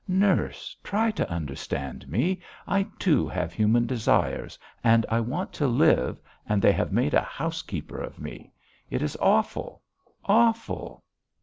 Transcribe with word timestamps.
Nurse, 0.07 0.75
try 0.83 1.11
to 1.11 1.29
understand 1.29 2.07
me, 2.09 2.39
I 2.65 2.87
too 2.97 3.27
have 3.27 3.53
human 3.53 3.85
desires 3.85 4.57
and 4.83 5.05
I 5.09 5.19
want 5.19 5.53
to 5.53 5.67
live 5.67 6.17
and 6.49 6.59
they 6.59 6.71
have 6.71 6.91
made 6.91 7.13
a 7.13 7.21
housekeeper 7.21 8.01
of 8.01 8.17
me. 8.19 8.51
It 8.89 9.03
is 9.03 9.15
awful, 9.21 9.83
awful!" 10.25 11.03